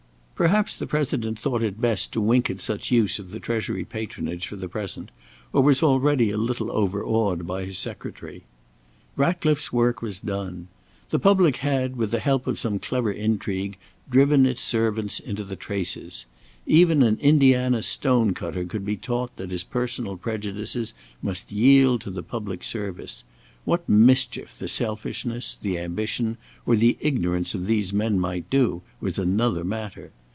[0.43, 4.47] Perhaps the President thought it best to wink at such use of the Treasury patronage
[4.47, 5.11] for the present,
[5.53, 8.41] or was already a little overawed by his Secretary.
[9.15, 10.67] Ratcliffe's work was done.
[11.11, 13.77] The public had, with the help of some clever intrigue,
[14.09, 16.25] driven its servants into the traces.
[16.65, 22.09] Even an Indiana stone cutter could be taught that his personal prejudices must yield to
[22.09, 23.23] the public service.
[23.63, 29.19] What mischief the selfishness, the ambition, or the ignorance of these men might do, was
[29.19, 30.09] another matter.